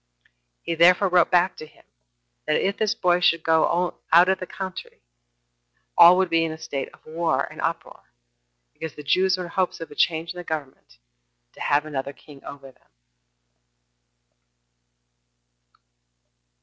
He 0.63 0.73
therefore 0.73 1.09
wrote 1.09 1.29
back 1.29 1.55
to 1.57 1.67
him, 1.67 1.85
that 2.47 2.55
if 2.59 2.75
this 2.75 2.95
boy 2.95 3.19
should 3.19 3.43
only 3.47 3.67
go 3.91 3.99
out 4.11 4.29
of 4.29 4.39
the 4.39 4.47
country, 4.47 4.99
all 5.95 6.17
would 6.17 6.27
be 6.31 6.43
in 6.43 6.51
a 6.51 6.57
state 6.57 6.89
of 6.91 7.05
war 7.05 7.43
and 7.43 7.61
uproar, 7.61 8.01
because 8.73 8.95
the 8.95 9.03
Jews 9.03 9.37
were 9.37 9.43
in 9.43 9.51
hopes 9.51 9.79
of 9.79 9.91
a 9.91 9.95
change 9.95 10.33
in 10.33 10.37
the 10.39 10.43
government, 10.43 10.97
and 11.45 11.53
to 11.53 11.61
have 11.61 11.85
another 11.85 12.13
king 12.13 12.43
over 12.43 12.71
them. 12.71 12.89